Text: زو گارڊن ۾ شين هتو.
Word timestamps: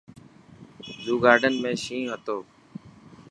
زو 1.03 1.13
گارڊن 1.23 1.53
۾ 1.63 1.71
شين 1.83 2.03
هتو. 2.13 2.37